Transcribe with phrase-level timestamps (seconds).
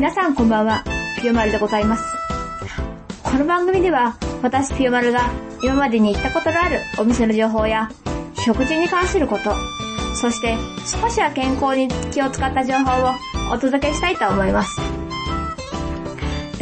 [0.00, 0.82] 皆さんこんばんは、
[1.20, 2.02] ピヨマルでございます。
[3.22, 5.30] この番組では、私ピヨマルが
[5.62, 7.90] 今までに行ったことのあるお店の情報や、
[8.42, 9.54] 食事に関すること、
[10.14, 10.56] そして
[10.86, 13.12] 少しは健康に気を使った情報を
[13.52, 14.80] お届けしたいと思います。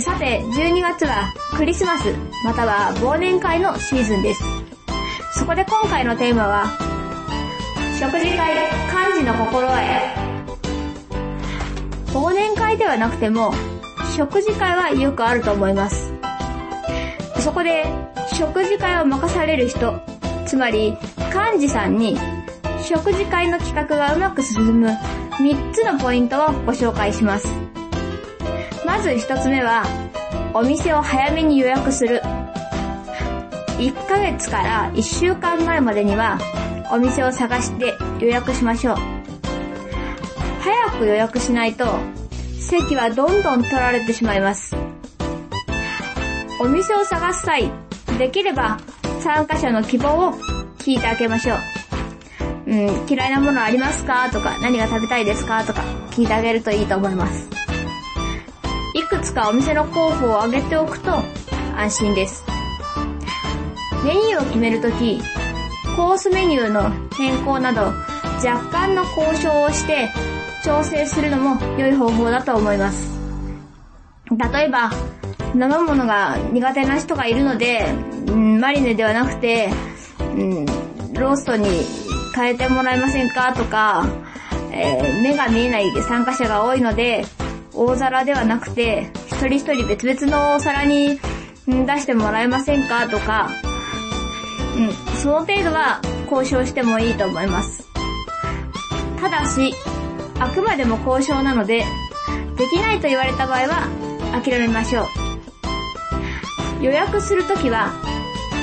[0.01, 2.13] さて、12月はクリスマス、
[2.45, 4.43] または忘年会のシーズンです。
[5.39, 6.65] そこで今回のテーマは、
[8.01, 8.53] 食事会
[9.13, 10.28] 幹事の心得。
[12.13, 13.53] 忘年会ではなくても、
[14.17, 16.13] 食事会はよくあると思います。
[17.41, 17.85] そこで、
[18.33, 20.01] 食事会を任される人、
[20.47, 20.97] つまり
[21.53, 22.19] 幹事さんに
[22.89, 27.47] 食事会の企画がうまく進む3つのポイントをご紹介します。
[28.87, 29.85] まず1つ目は、
[30.55, 32.23] お店を早めに予約する。
[33.79, 36.39] 1ヶ月から1週間前までには、
[36.91, 39.18] お店を探して予約しましょう。
[40.89, 41.85] 早く予約しないと、
[42.59, 44.75] 席はどんどん取られてしまいます。
[46.61, 47.71] お店を探す際、
[48.19, 48.79] できれば
[49.21, 50.33] 参加者の希望を
[50.79, 51.57] 聞いてあげましょ
[52.67, 52.71] う。
[52.71, 54.31] うん、嫌いなものありますか？
[54.31, 55.63] とか、何が食べたいですか？
[55.65, 57.49] とか、聞いてあげるといいと思います。
[58.95, 61.23] いくつかお店の候補を挙げておくと
[61.77, 62.43] 安心です。
[64.05, 65.21] メニューを決めるとき、
[65.97, 67.93] コースメニューの変更など、
[68.43, 70.09] 若干の交渉をして
[70.69, 73.19] 調整するのも良い方法だと思います。
[74.53, 74.91] 例えば、
[75.55, 77.87] 生ものが苦手な人がいるので、
[78.27, 79.71] うん、マリネではなくて、
[80.21, 80.67] うん、
[81.15, 81.67] ローストに
[82.37, 84.05] 変えてもらえませんかとか、
[84.71, 87.25] えー、目が見えない参加者が多いので、
[87.73, 91.19] 大皿ではなくて、一人一人別々のお皿に
[91.67, 93.49] 出してもらえませんかとか、
[94.77, 97.89] うん、その程度は交渉してもいいと思います。
[99.19, 99.75] ただし、
[100.41, 101.85] あくまでも交渉なので、
[102.57, 103.89] できないと言われた場合は
[104.33, 105.03] 諦めましょ
[106.81, 106.85] う。
[106.85, 107.93] 予約するときは、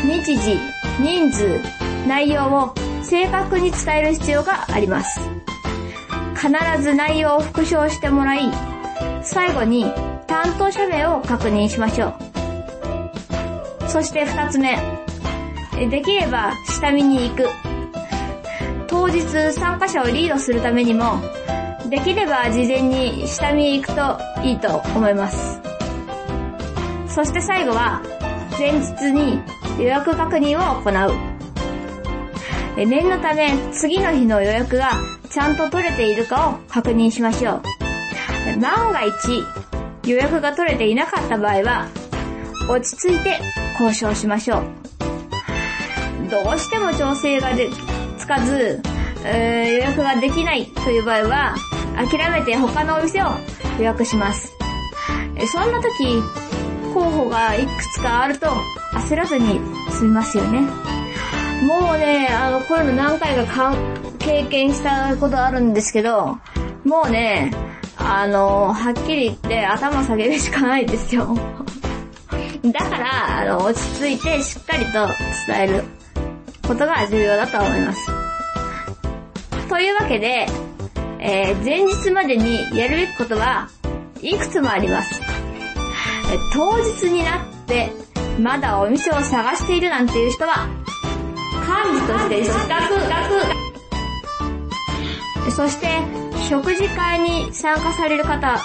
[0.05, 0.57] 日時、
[1.00, 1.59] 人数、
[2.07, 2.73] 内容を
[3.03, 5.19] 正確に伝える必要があります。
[6.35, 6.51] 必
[6.81, 8.51] ず内容を復唱してもらい、
[9.21, 9.91] 最後に
[10.27, 13.89] 担当者名を確認しましょう。
[13.89, 14.77] そして二つ目、
[15.89, 17.50] できれば下見に行く。
[18.88, 19.21] 当日
[19.53, 21.19] 参加者をリードするためにも、
[21.90, 25.62] できれば事前に下見行くといいと思います。
[27.07, 28.01] そして最後は、
[28.57, 29.40] 前日に
[29.78, 32.85] 予約確認を行う。
[32.85, 34.91] 念のため次の日の予約が
[35.29, 37.62] ちゃんと取れているかを確認しましょ
[38.57, 38.59] う。
[38.59, 39.44] 万が一
[40.09, 41.88] 予約が取れていなかった場合は
[42.69, 43.40] 落ち着いて
[43.79, 44.63] 交渉しましょう。
[46.29, 47.69] どうしても調整がで
[48.18, 48.81] つかず、
[49.24, 51.56] えー、予約ができないという場合は
[51.95, 53.28] 諦めて他のお店を
[53.78, 54.53] 予約します。
[55.51, 56.22] そんな時、
[56.94, 58.47] 候補がいくつかあると
[58.94, 59.59] 焦らずに
[59.91, 60.61] 済みますよね。
[61.67, 63.73] もうね、あの、こういうの何回か
[64.19, 66.38] 経験したことあるんですけど、
[66.83, 67.51] もうね、
[67.97, 71.35] あの、はっきり言って頭下げるしかないですよ。
[72.63, 75.07] だから、あの、落ち着いてしっかりと
[75.47, 75.83] 伝える
[76.67, 78.07] ことが重要だと思います。
[79.69, 80.47] というわけで、
[81.28, 83.68] えー、前日までにやるべきことは
[84.22, 85.19] いくつもあります。
[86.53, 87.91] 当日になって
[88.40, 90.69] まだお店を探しているなんていう人は
[91.66, 92.62] 幹事として資格、
[95.52, 95.88] そして、
[96.50, 98.59] 食事会に参加される方、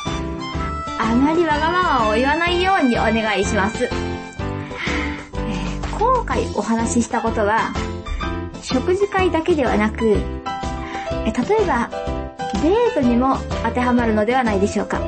[0.98, 3.84] あまりわがままを言わないようにお願いします。
[3.84, 3.90] えー、
[5.98, 7.72] 今回お話ししたことは、
[8.60, 10.16] 食事会だけではなく、
[11.24, 12.09] え例えば、
[12.54, 15.00] デートにも当てはまるのではないでしょうか。